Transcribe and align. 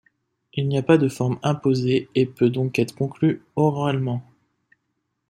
Il 0.55 0.67
n'a 0.67 0.81
pas 0.81 0.97
de 0.97 1.07
forme 1.07 1.37
imposée 1.43 2.09
et 2.15 2.25
peut 2.25 2.49
donc 2.49 2.79
être 2.79 2.95
conclu 2.95 3.43
oralement. 3.55 4.23